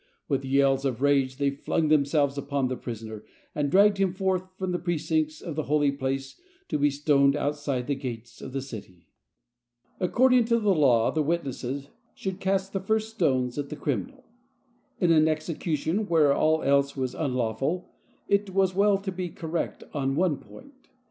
With 0.27 0.43
yells 0.43 0.83
of 0.83 1.03
rage 1.03 1.37
they 1.37 1.51
flung 1.51 1.89
themselves 1.89 2.35
upon 2.35 2.67
the 2.69 2.75
pris 2.75 3.03
oner, 3.03 3.23
and 3.53 3.69
dragged 3.69 3.99
him 3.99 4.13
forth 4.13 4.49
from 4.57 4.71
the 4.71 4.79
precincts 4.79 5.41
of 5.41 5.55
tlie 5.57 5.65
Holy 5.65 5.91
Place 5.91 6.41
to 6.69 6.79
be 6.79 6.89
stoned 6.89 7.35
outside 7.35 7.85
the 7.85 7.93
gates 7.93 8.41
of 8.41 8.51
the 8.51 8.63
city. 8.63 9.05
According 9.99 10.45
to 10.45 10.57
the 10.57 10.73
Law 10.73 11.11
the 11.11 11.21
witnesses 11.21 11.89
should 12.15 12.39
cast 12.39 12.73
the 12.73 12.79
first 12.81 13.09
stones 13.13 13.59
at 13.59 13.69
the 13.69 13.75
criminal. 13.75 14.25
In 14.99 15.11
an 15.11 15.27
execution 15.27 16.07
where 16.07 16.33
all 16.33 16.63
else 16.63 16.97
was 16.97 17.13
unlawful, 17.13 17.91
it 18.27 18.49
was 18.49 18.73
well 18.73 18.97
to 18.97 19.11
be 19.11 19.29
correct 19.29 19.83
on 19.93 20.15
one 20.15 20.37
point. 20.37 20.89